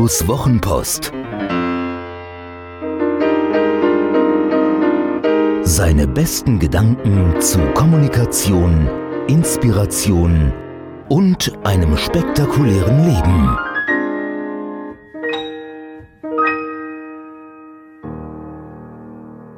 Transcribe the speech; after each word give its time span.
Ottos 0.00 0.26
Wochenpost. 0.26 1.12
Seine 5.62 6.08
besten 6.08 6.58
Gedanken 6.58 7.38
zu 7.38 7.58
Kommunikation, 7.74 8.88
Inspiration 9.28 10.54
und 11.10 11.52
einem 11.64 11.98
spektakulären 11.98 13.04
Leben. 13.04 13.58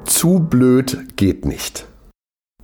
Zu 0.06 0.40
blöd 0.40 1.14
geht 1.14 1.44
nicht. 1.46 1.86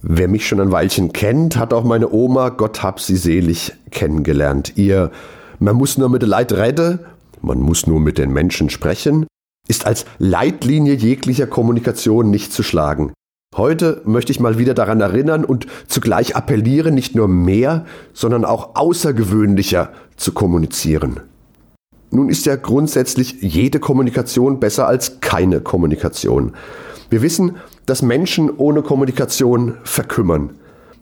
Wer 0.03 0.27
mich 0.27 0.49
schon 0.49 0.61
ein 0.61 0.73
Weilchen 0.73 1.13
kennt, 1.13 1.57
hat 1.57 1.73
auch 1.73 1.85
meine 1.85 2.11
Oma, 2.11 2.49
Gott 2.49 2.83
hab 2.83 2.99
sie 2.99 3.17
selig, 3.17 3.73
kennengelernt. 3.93 4.73
Ihr, 4.75 5.13
man 5.61 5.77
muss 5.77 5.97
nur 5.97 6.09
mit 6.09 6.23
der 6.23 6.29
Leid 6.29 6.53
reden, 6.53 6.99
man 7.43 7.61
muss 7.61 7.87
nur 7.87 8.01
mit 8.01 8.19
den 8.19 8.33
Menschen 8.33 8.71
sprechen, 8.71 9.27
ist 9.69 9.87
als 9.87 10.07
Leitlinie 10.19 10.95
jeglicher 10.95 11.47
Kommunikation 11.47 12.31
nicht 12.31 12.53
zu 12.53 12.63
schlagen. 12.63 13.13
Heute 13.57 14.03
möchte 14.05 14.31
ich 14.31 14.41
mal 14.41 14.59
wieder 14.59 14.75
daran 14.75 15.01
erinnern 15.01 15.45
und 15.45 15.67
zugleich 15.87 16.37
appellieren, 16.37 16.95
nicht 16.95 17.15
nur 17.15 17.29
mehr, 17.29 17.87
sondern 18.13 18.45
auch 18.45 18.77
außergewöhnlicher 18.77 19.93
zu 20.17 20.33
kommunizieren. 20.33 21.21
Nun 22.11 22.29
ist 22.29 22.47
ja 22.47 22.57
grundsätzlich 22.57 23.43
jede 23.43 23.81
Kommunikation 23.81 24.61
besser 24.61 24.87
als 24.87 25.21
keine 25.21 25.61
Kommunikation. 25.61 26.53
Wir 27.11 27.23
wissen, 27.23 27.57
dass 27.87 28.03
Menschen 28.03 28.51
ohne 28.57 28.83
Kommunikation 28.83 29.75
verkümmern. 29.83 30.51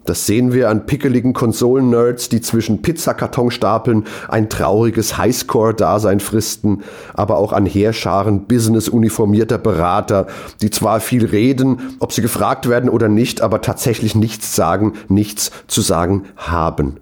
Das 0.07 0.25
sehen 0.25 0.53
wir 0.53 0.69
an 0.69 0.85
pickeligen 0.85 1.33
Konsolen-Nerds, 1.33 2.29
die 2.29 2.39
zwischen 2.39 2.81
Pizzakartonstapeln 2.81 4.05
ein 4.29 4.49
trauriges 4.49 5.17
Highscore-Dasein 5.17 6.21
fristen, 6.21 6.83
aber 7.13 7.37
auch 7.37 7.51
an 7.51 7.65
Heerscharen 7.65 8.45
business-uniformierter 8.45 9.57
Berater, 9.57 10.27
die 10.61 10.69
zwar 10.69 11.01
viel 11.01 11.25
reden, 11.25 11.97
ob 11.99 12.13
sie 12.13 12.21
gefragt 12.21 12.69
werden 12.69 12.89
oder 12.89 13.09
nicht, 13.09 13.41
aber 13.41 13.59
tatsächlich 13.59 14.15
nichts 14.15 14.55
sagen, 14.55 14.93
nichts 15.09 15.51
zu 15.67 15.81
sagen 15.81 16.23
haben. 16.37 17.01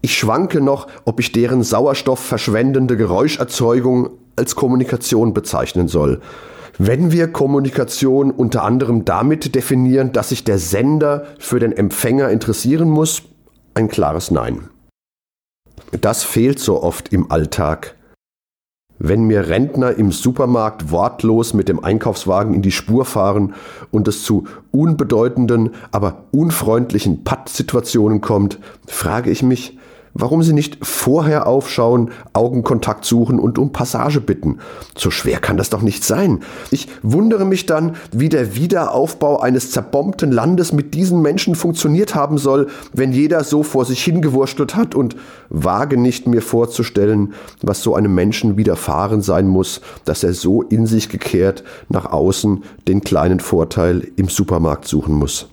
Ich 0.00 0.16
schwanke 0.16 0.62
noch, 0.62 0.86
ob 1.04 1.20
ich 1.20 1.32
deren 1.32 1.62
sauerstoffverschwendende 1.62 2.96
Geräuscherzeugung 2.96 4.08
als 4.36 4.54
Kommunikation 4.54 5.34
bezeichnen 5.34 5.86
soll. 5.86 6.22
Wenn 6.78 7.12
wir 7.12 7.28
Kommunikation 7.32 8.30
unter 8.30 8.62
anderem 8.62 9.04
damit 9.04 9.54
definieren, 9.54 10.12
dass 10.12 10.30
sich 10.30 10.44
der 10.44 10.58
Sender 10.58 11.26
für 11.38 11.58
den 11.58 11.72
Empfänger 11.72 12.30
interessieren 12.30 12.88
muss, 12.88 13.22
ein 13.74 13.88
klares 13.88 14.30
Nein. 14.30 14.68
Das 16.00 16.22
fehlt 16.22 16.58
so 16.58 16.82
oft 16.82 17.12
im 17.12 17.30
Alltag. 17.30 17.96
Wenn 19.02 19.24
mir 19.24 19.48
Rentner 19.48 19.94
im 19.94 20.12
Supermarkt 20.12 20.90
wortlos 20.90 21.54
mit 21.54 21.70
dem 21.70 21.82
Einkaufswagen 21.82 22.52
in 22.52 22.60
die 22.60 22.70
Spur 22.70 23.06
fahren 23.06 23.54
und 23.90 24.06
es 24.08 24.24
zu 24.24 24.44
unbedeutenden, 24.72 25.70
aber 25.90 26.24
unfreundlichen 26.32 27.24
Pattsituationen 27.24 28.20
kommt, 28.20 28.58
frage 28.86 29.30
ich 29.30 29.42
mich, 29.42 29.78
warum 30.14 30.42
sie 30.42 30.52
nicht 30.52 30.78
vorher 30.82 31.46
aufschauen, 31.46 32.10
Augenkontakt 32.32 33.04
suchen 33.04 33.38
und 33.38 33.58
um 33.58 33.72
Passage 33.72 34.20
bitten. 34.20 34.58
So 34.96 35.10
schwer 35.10 35.38
kann 35.38 35.56
das 35.56 35.70
doch 35.70 35.82
nicht 35.82 36.04
sein. 36.04 36.40
Ich 36.70 36.88
wundere 37.02 37.44
mich 37.44 37.66
dann, 37.66 37.96
wie 38.12 38.28
der 38.28 38.56
Wiederaufbau 38.56 39.40
eines 39.40 39.70
zerbombten 39.70 40.32
Landes 40.32 40.72
mit 40.72 40.94
diesen 40.94 41.22
Menschen 41.22 41.54
funktioniert 41.54 42.14
haben 42.14 42.38
soll, 42.38 42.68
wenn 42.92 43.12
jeder 43.12 43.44
so 43.44 43.62
vor 43.62 43.84
sich 43.84 44.02
hingewurstelt 44.02 44.76
hat 44.76 44.94
und 44.94 45.16
wage 45.48 45.96
nicht 45.96 46.26
mir 46.26 46.42
vorzustellen, 46.42 47.34
was 47.62 47.82
so 47.82 47.94
einem 47.94 48.14
Menschen 48.14 48.56
widerfahren 48.56 49.22
sein 49.22 49.46
muss, 49.46 49.80
dass 50.04 50.24
er 50.24 50.34
so 50.34 50.62
in 50.62 50.86
sich 50.86 51.08
gekehrt 51.08 51.64
nach 51.88 52.06
außen 52.06 52.64
den 52.88 53.02
kleinen 53.02 53.40
Vorteil 53.40 54.06
im 54.16 54.28
Supermarkt 54.28 54.86
suchen 54.86 55.14
muss 55.14 55.48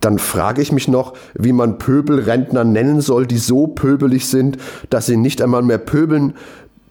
dann 0.00 0.18
frage 0.18 0.62
ich 0.62 0.72
mich 0.72 0.88
noch, 0.88 1.14
wie 1.34 1.52
man 1.52 1.78
Pöbelrentner 1.78 2.64
nennen 2.64 3.00
soll, 3.00 3.26
die 3.26 3.38
so 3.38 3.66
pöbelig 3.66 4.28
sind, 4.28 4.58
dass 4.90 5.06
sie 5.06 5.16
nicht 5.16 5.42
einmal 5.42 5.62
mehr 5.62 5.78
pöbeln. 5.78 6.34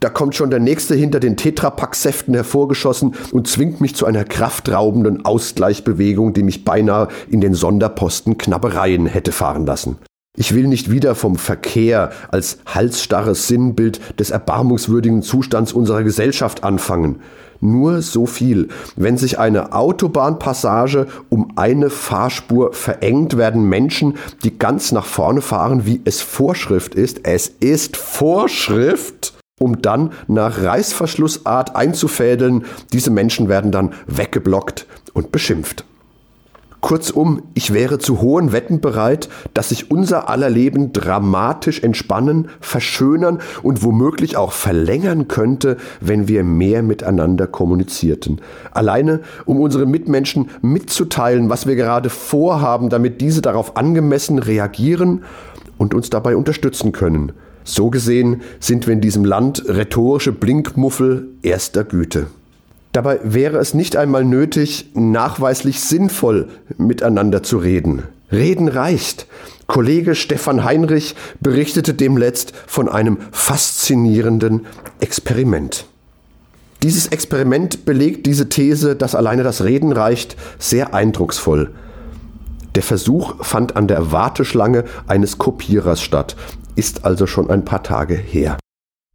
Da 0.00 0.10
kommt 0.10 0.36
schon 0.36 0.50
der 0.50 0.60
nächste 0.60 0.94
hinter 0.94 1.18
den 1.18 1.36
Tetrapack-Säften 1.36 2.34
hervorgeschossen 2.34 3.14
und 3.32 3.48
zwingt 3.48 3.80
mich 3.80 3.96
zu 3.96 4.06
einer 4.06 4.24
kraftraubenden 4.24 5.24
Ausgleichbewegung, 5.24 6.34
die 6.34 6.44
mich 6.44 6.64
beinahe 6.64 7.08
in 7.30 7.40
den 7.40 7.54
Sonderposten 7.54 8.38
Knabbereien 8.38 9.06
hätte 9.06 9.32
fahren 9.32 9.66
lassen. 9.66 9.96
Ich 10.40 10.54
will 10.54 10.68
nicht 10.68 10.88
wieder 10.88 11.16
vom 11.16 11.34
Verkehr 11.34 12.12
als 12.30 12.58
halsstarres 12.64 13.48
Sinnbild 13.48 14.20
des 14.20 14.30
erbarmungswürdigen 14.30 15.22
Zustands 15.22 15.72
unserer 15.72 16.04
Gesellschaft 16.04 16.62
anfangen. 16.62 17.16
Nur 17.60 18.02
so 18.02 18.24
viel. 18.24 18.68
Wenn 18.94 19.18
sich 19.18 19.40
eine 19.40 19.72
Autobahnpassage 19.72 21.08
um 21.28 21.54
eine 21.56 21.90
Fahrspur 21.90 22.72
verengt, 22.72 23.36
werden 23.36 23.68
Menschen, 23.68 24.16
die 24.44 24.56
ganz 24.56 24.92
nach 24.92 25.06
vorne 25.06 25.40
fahren, 25.40 25.86
wie 25.86 26.02
es 26.04 26.20
Vorschrift 26.20 26.94
ist, 26.94 27.22
es 27.24 27.48
ist 27.48 27.96
Vorschrift, 27.96 29.34
um 29.58 29.82
dann 29.82 30.12
nach 30.28 30.62
Reißverschlussart 30.62 31.74
einzufädeln. 31.74 32.64
Diese 32.92 33.10
Menschen 33.10 33.48
werden 33.48 33.72
dann 33.72 33.92
weggeblockt 34.06 34.86
und 35.14 35.32
beschimpft. 35.32 35.84
Kurzum, 36.80 37.42
ich 37.54 37.74
wäre 37.74 37.98
zu 37.98 38.20
hohen 38.20 38.52
Wetten 38.52 38.80
bereit, 38.80 39.28
dass 39.52 39.70
sich 39.70 39.90
unser 39.90 40.28
aller 40.28 40.48
Leben 40.48 40.92
dramatisch 40.92 41.82
entspannen, 41.82 42.48
verschönern 42.60 43.40
und 43.62 43.82
womöglich 43.82 44.36
auch 44.36 44.52
verlängern 44.52 45.26
könnte, 45.26 45.76
wenn 46.00 46.28
wir 46.28 46.44
mehr 46.44 46.84
miteinander 46.84 47.48
kommunizierten. 47.48 48.40
Alleine, 48.70 49.20
um 49.44 49.60
unseren 49.60 49.90
Mitmenschen 49.90 50.50
mitzuteilen, 50.62 51.50
was 51.50 51.66
wir 51.66 51.74
gerade 51.74 52.10
vorhaben, 52.10 52.90
damit 52.90 53.20
diese 53.20 53.42
darauf 53.42 53.76
angemessen 53.76 54.38
reagieren 54.38 55.24
und 55.78 55.94
uns 55.94 56.10
dabei 56.10 56.36
unterstützen 56.36 56.92
können. 56.92 57.32
So 57.64 57.90
gesehen 57.90 58.42
sind 58.60 58.86
wir 58.86 58.94
in 58.94 59.00
diesem 59.00 59.24
Land 59.24 59.64
rhetorische 59.68 60.32
Blinkmuffel 60.32 61.28
erster 61.42 61.84
Güte. 61.84 62.28
Dabei 62.98 63.20
wäre 63.22 63.58
es 63.58 63.74
nicht 63.74 63.96
einmal 63.96 64.24
nötig, 64.24 64.90
nachweislich 64.94 65.78
sinnvoll 65.78 66.48
miteinander 66.78 67.44
zu 67.44 67.58
reden. 67.58 68.02
Reden 68.32 68.66
reicht. 68.66 69.28
Kollege 69.68 70.16
Stefan 70.16 70.64
Heinrich 70.64 71.14
berichtete 71.38 71.94
demletzt 71.94 72.54
von 72.66 72.88
einem 72.88 73.18
faszinierenden 73.30 74.66
Experiment. 74.98 75.86
Dieses 76.82 77.06
Experiment 77.06 77.84
belegt 77.84 78.26
diese 78.26 78.48
These, 78.48 78.96
dass 78.96 79.14
alleine 79.14 79.44
das 79.44 79.62
Reden 79.62 79.92
reicht, 79.92 80.36
sehr 80.58 80.92
eindrucksvoll. 80.92 81.70
Der 82.74 82.82
Versuch 82.82 83.44
fand 83.44 83.76
an 83.76 83.86
der 83.86 84.10
Warteschlange 84.10 84.82
eines 85.06 85.38
Kopierers 85.38 86.02
statt, 86.02 86.34
ist 86.74 87.04
also 87.04 87.28
schon 87.28 87.48
ein 87.48 87.64
paar 87.64 87.84
Tage 87.84 88.16
her. 88.16 88.58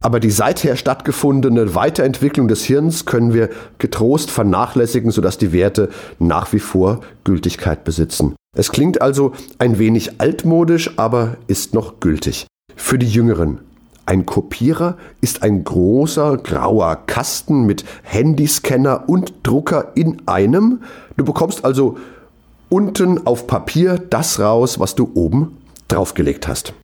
Aber 0.04 0.20
die 0.20 0.30
seither 0.30 0.76
stattgefundene 0.76 1.74
Weiterentwicklung 1.74 2.46
des 2.46 2.62
Hirns 2.62 3.06
können 3.06 3.32
wir 3.32 3.48
getrost 3.78 4.30
vernachlässigen, 4.30 5.10
sodass 5.10 5.38
die 5.38 5.54
Werte 5.54 5.88
nach 6.18 6.52
wie 6.52 6.58
vor 6.58 7.00
Gültigkeit 7.24 7.84
besitzen. 7.84 8.36
Es 8.54 8.70
klingt 8.70 9.00
also 9.00 9.32
ein 9.56 9.78
wenig 9.78 10.20
altmodisch, 10.20 10.98
aber 10.98 11.38
ist 11.46 11.72
noch 11.72 12.00
gültig. 12.00 12.46
Für 12.76 12.98
die 12.98 13.08
Jüngeren. 13.08 13.60
Ein 14.04 14.26
Kopierer 14.26 14.98
ist 15.22 15.42
ein 15.42 15.64
großer 15.64 16.36
grauer 16.36 16.96
Kasten 17.06 17.64
mit 17.64 17.86
Handyscanner 18.02 19.08
und 19.08 19.32
Drucker 19.42 19.92
in 19.94 20.20
einem. 20.26 20.82
Du 21.16 21.24
bekommst 21.24 21.64
also 21.64 21.96
unten 22.68 23.26
auf 23.26 23.46
Papier 23.46 23.98
das 24.10 24.38
raus, 24.38 24.78
was 24.78 24.94
du 24.96 25.10
oben 25.14 25.56
draufgelegt 25.88 26.46
hast. 26.46 26.74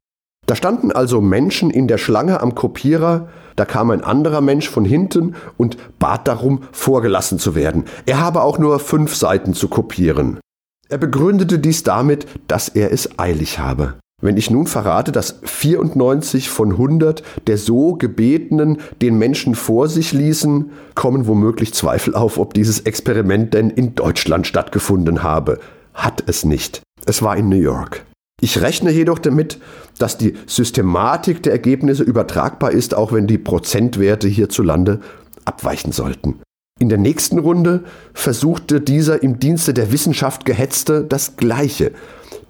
Da 0.51 0.57
standen 0.57 0.91
also 0.91 1.21
Menschen 1.21 1.71
in 1.71 1.87
der 1.87 1.97
Schlange 1.97 2.41
am 2.41 2.57
Kopierer, 2.57 3.29
da 3.55 3.65
kam 3.65 3.93
ein 3.93 4.03
anderer 4.03 4.41
Mensch 4.41 4.69
von 4.69 4.85
hinten 4.85 5.37
und 5.57 5.77
bat 6.01 6.27
darum, 6.27 6.63
vorgelassen 6.73 7.39
zu 7.39 7.55
werden. 7.55 7.85
Er 8.05 8.19
habe 8.19 8.43
auch 8.43 8.59
nur 8.59 8.81
fünf 8.81 9.15
Seiten 9.15 9.55
zu 9.55 9.69
kopieren. 9.69 10.41
Er 10.89 10.99
begründete 10.99 11.61
dies 11.61 11.85
damit, 11.85 12.27
dass 12.49 12.69
er 12.69 12.91
es 12.91 13.17
eilig 13.17 13.61
habe. 13.61 13.95
Wenn 14.21 14.37
ich 14.37 14.51
nun 14.51 14.67
verrate, 14.67 15.13
dass 15.13 15.37
94 15.45 16.51
von 16.51 16.73
100 16.73 17.23
der 17.47 17.57
so 17.57 17.95
Gebetenen 17.95 18.79
den 19.01 19.19
Menschen 19.19 19.55
vor 19.55 19.87
sich 19.87 20.13
ließen, 20.13 20.73
kommen 20.97 21.29
womöglich 21.29 21.75
Zweifel 21.75 22.17
auf, 22.17 22.39
ob 22.39 22.55
dieses 22.55 22.81
Experiment 22.81 23.55
denn 23.55 23.71
in 23.71 23.95
Deutschland 23.95 24.49
stattgefunden 24.49 25.23
habe. 25.23 25.61
Hat 25.95 26.25
es 26.27 26.45
nicht. 26.45 26.83
Es 27.07 27.23
war 27.23 27.37
in 27.37 27.49
New 27.49 27.55
York. 27.55 28.05
Ich 28.41 28.61
rechne 28.61 28.91
jedoch 28.91 29.19
damit, 29.19 29.59
dass 29.99 30.17
die 30.17 30.35
Systematik 30.47 31.43
der 31.43 31.53
Ergebnisse 31.53 32.03
übertragbar 32.03 32.73
ist, 32.73 32.95
auch 32.95 33.13
wenn 33.13 33.27
die 33.27 33.39
Prozentwerte 33.39 34.29
hierzulande 34.29 35.01
abweichen 35.45 35.93
sollten. 35.93 36.41
In 36.81 36.89
der 36.89 36.99
nächsten 36.99 37.39
Runde 37.39 37.85
versuchte 38.15 38.81
dieser 38.81 39.23
im 39.23 39.39
Dienste 39.39 39.75
der 39.75 39.93
Wissenschaft 39.93 40.47
gehetzte 40.47 41.05
das 41.05 41.37
Gleiche. 41.37 41.93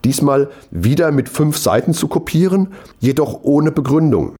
Diesmal 0.04 0.48
wieder 0.70 1.10
mit 1.10 1.28
fünf 1.28 1.58
Seiten 1.58 1.92
zu 1.92 2.06
kopieren, 2.06 2.68
jedoch 3.00 3.40
ohne 3.42 3.72
Begründung. 3.72 4.36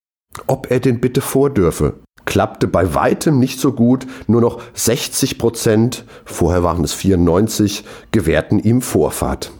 ob 0.46 0.70
er 0.70 0.78
den 0.78 1.00
bitte 1.00 1.20
vordürfe. 1.20 1.94
Klappte 2.24 2.68
bei 2.68 2.94
weitem 2.94 3.40
nicht 3.40 3.58
so 3.58 3.72
gut, 3.72 4.06
nur 4.28 4.40
noch 4.40 4.62
60 4.74 5.38
Prozent, 5.38 6.04
vorher 6.24 6.62
waren 6.62 6.84
es 6.84 6.92
94, 6.92 7.84
gewährten 8.12 8.60
ihm 8.60 8.80
Vorfahrt. 8.80 9.50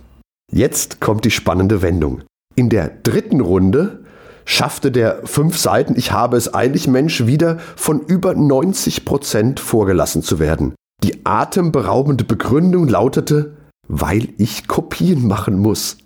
Jetzt 0.53 1.01
kommt 1.01 1.25
die 1.25 1.31
spannende 1.31 1.81
Wendung. 1.81 2.23
In 2.57 2.69
der 2.69 2.91
dritten 3.03 3.41
Runde 3.41 4.05
schaffte 4.45 4.91
der 4.91 5.21
fünf 5.25 5.57
Seiten 5.57 5.95
Ich 5.97 6.11
habe 6.11 6.37
es 6.37 6.53
eilig 6.53 6.89
Mensch 6.89 7.27
wieder 7.27 7.59
von 7.77 8.01
über 8.01 8.35
90 8.35 9.05
Prozent 9.05 9.61
vorgelassen 9.61 10.23
zu 10.23 10.41
werden. 10.41 10.75
Die 11.05 11.25
atemberaubende 11.25 12.25
Begründung 12.25 12.89
lautete, 12.89 13.57
weil 13.87 14.29
ich 14.39 14.67
Kopien 14.67 15.27
machen 15.27 15.59
muss. 15.59 15.99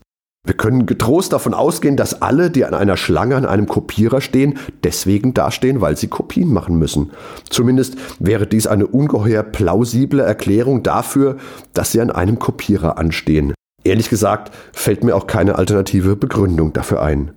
Wir 0.46 0.54
können 0.54 0.84
getrost 0.84 1.32
davon 1.32 1.54
ausgehen, 1.54 1.96
dass 1.96 2.20
alle, 2.20 2.50
die 2.50 2.66
an 2.66 2.74
einer 2.74 2.98
Schlange 2.98 3.36
an 3.36 3.46
einem 3.46 3.66
Kopierer 3.66 4.20
stehen, 4.20 4.58
deswegen 4.84 5.32
dastehen, 5.32 5.80
weil 5.80 5.96
sie 5.96 6.08
Kopien 6.08 6.52
machen 6.52 6.78
müssen. 6.78 7.12
Zumindest 7.48 7.96
wäre 8.18 8.46
dies 8.46 8.66
eine 8.66 8.86
ungeheuer 8.86 9.42
plausible 9.42 10.22
Erklärung 10.22 10.82
dafür, 10.82 11.38
dass 11.72 11.92
sie 11.92 12.02
an 12.02 12.10
einem 12.10 12.38
Kopierer 12.38 12.98
anstehen. 12.98 13.53
Ehrlich 13.84 14.08
gesagt 14.08 14.52
fällt 14.72 15.04
mir 15.04 15.14
auch 15.14 15.26
keine 15.26 15.56
alternative 15.56 16.16
Begründung 16.16 16.72
dafür 16.72 17.02
ein. 17.02 17.32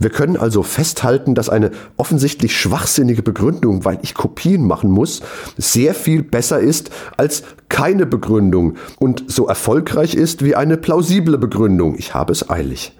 Wir 0.00 0.10
können 0.10 0.36
also 0.36 0.64
festhalten, 0.64 1.36
dass 1.36 1.48
eine 1.48 1.70
offensichtlich 1.96 2.56
schwachsinnige 2.56 3.22
Begründung, 3.22 3.84
weil 3.84 4.00
ich 4.02 4.14
Kopien 4.14 4.66
machen 4.66 4.90
muss, 4.90 5.22
sehr 5.56 5.94
viel 5.94 6.24
besser 6.24 6.58
ist 6.58 6.90
als 7.16 7.44
keine 7.68 8.04
Begründung 8.04 8.74
und 8.98 9.24
so 9.28 9.46
erfolgreich 9.46 10.16
ist 10.16 10.44
wie 10.44 10.56
eine 10.56 10.76
plausible 10.76 11.38
Begründung. 11.38 11.94
Ich 11.96 12.12
habe 12.12 12.32
es 12.32 12.50
eilig. 12.50 12.98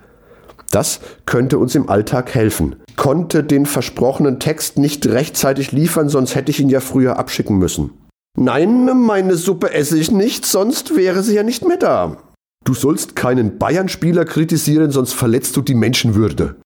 Das 0.71 1.01
könnte 1.27 1.59
uns 1.59 1.75
im 1.75 1.89
Alltag 1.89 2.33
helfen. 2.33 2.77
Ich 2.89 2.97
konnte 2.97 3.43
den 3.43 3.67
versprochenen 3.67 4.39
Text 4.39 4.79
nicht 4.79 5.07
rechtzeitig 5.07 5.73
liefern, 5.73 6.09
sonst 6.09 6.37
hätte 6.37 6.51
ich 6.51 6.61
ihn 6.61 6.69
ja 6.69 6.81
früher 6.81 7.19
abschicken 7.19 7.59
müssen. 7.59 7.91
Nein, 8.37 9.05
meine 9.05 9.37
Suppe 9.37 9.73
esse 9.73 9.99
ich 9.99 10.11
nicht, 10.11 10.47
sonst 10.47 10.97
wäre 10.97 11.23
sie 11.23 11.35
ja 11.35 11.43
nicht 11.43 11.67
mehr 11.67 11.77
da. 11.77 12.17
Du 12.65 12.73
sollst 12.73 13.15
keinen 13.15 13.59
Bayern-Spieler 13.59 14.25
kritisieren, 14.25 14.91
sonst 14.91 15.13
verletzt 15.13 15.55
du 15.57 15.61
die 15.61 15.75
Menschenwürde. 15.75 16.57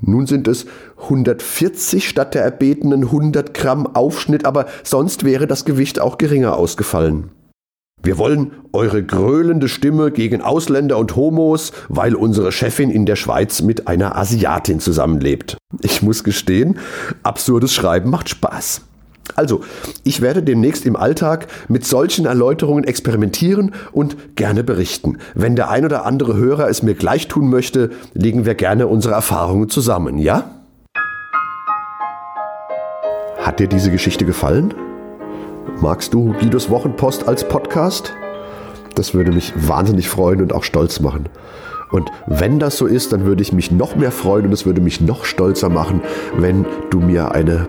Nun 0.00 0.26
sind 0.26 0.48
es 0.48 0.64
140 1.02 2.08
statt 2.08 2.34
der 2.34 2.42
erbetenen 2.42 3.04
100 3.04 3.52
Gramm 3.52 3.86
Aufschnitt, 3.86 4.46
aber 4.46 4.66
sonst 4.82 5.22
wäre 5.24 5.46
das 5.46 5.66
Gewicht 5.66 6.00
auch 6.00 6.18
geringer 6.18 6.56
ausgefallen. 6.56 7.30
Wir 8.02 8.18
wollen 8.18 8.52
eure 8.72 9.02
gröhlende 9.02 9.68
Stimme 9.68 10.10
gegen 10.10 10.42
Ausländer 10.42 10.98
und 10.98 11.16
Homos, 11.16 11.72
weil 11.88 12.14
unsere 12.14 12.50
Chefin 12.50 12.90
in 12.90 13.06
der 13.06 13.16
Schweiz 13.16 13.62
mit 13.62 13.86
einer 13.86 14.16
Asiatin 14.16 14.80
zusammenlebt. 14.80 15.56
Ich 15.80 16.02
muss 16.02 16.24
gestehen, 16.24 16.78
absurdes 17.22 17.72
Schreiben 17.72 18.10
macht 18.10 18.28
Spaß. 18.28 18.82
Also, 19.36 19.62
ich 20.04 20.20
werde 20.20 20.42
demnächst 20.42 20.86
im 20.86 20.96
Alltag 20.96 21.48
mit 21.68 21.86
solchen 21.86 22.26
Erläuterungen 22.26 22.84
experimentieren 22.84 23.74
und 23.92 24.36
gerne 24.36 24.62
berichten. 24.62 25.18
Wenn 25.34 25.56
der 25.56 25.70
ein 25.70 25.84
oder 25.84 26.04
andere 26.06 26.36
Hörer 26.36 26.68
es 26.68 26.82
mir 26.82 26.94
gleich 26.94 27.26
tun 27.26 27.50
möchte, 27.50 27.90
legen 28.12 28.44
wir 28.44 28.54
gerne 28.54 28.86
unsere 28.86 29.14
Erfahrungen 29.14 29.68
zusammen, 29.68 30.18
ja? 30.18 30.50
Hat 33.38 33.60
dir 33.60 33.68
diese 33.68 33.90
Geschichte 33.90 34.24
gefallen? 34.24 34.72
Magst 35.80 36.14
du 36.14 36.32
Guidos 36.38 36.70
Wochenpost 36.70 37.26
als 37.26 37.46
Podcast? 37.46 38.12
Das 38.94 39.14
würde 39.14 39.32
mich 39.32 39.52
wahnsinnig 39.56 40.08
freuen 40.08 40.40
und 40.40 40.52
auch 40.52 40.64
stolz 40.64 41.00
machen. 41.00 41.28
Und 41.90 42.10
wenn 42.26 42.58
das 42.58 42.76
so 42.76 42.86
ist, 42.86 43.12
dann 43.12 43.24
würde 43.24 43.42
ich 43.42 43.52
mich 43.52 43.70
noch 43.70 43.96
mehr 43.96 44.12
freuen 44.12 44.46
und 44.46 44.52
es 44.52 44.66
würde 44.66 44.80
mich 44.80 45.00
noch 45.00 45.24
stolzer 45.24 45.68
machen, 45.68 46.00
wenn 46.36 46.64
du 46.90 47.00
mir 47.00 47.32
eine 47.32 47.68